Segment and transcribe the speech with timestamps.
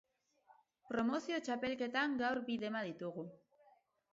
[0.93, 3.29] Promozio txapelketan gaur bi dema ditugu.